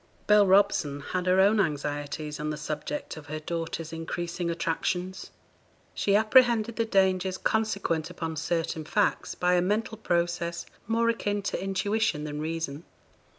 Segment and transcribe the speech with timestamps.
[0.25, 5.29] Bell Robson had her own anxieties on the subject of her daughter's increasing attractions.
[5.93, 11.63] She apprehended the dangers consequent upon certain facts, by a mental process more akin to
[11.63, 12.83] intuition than reason.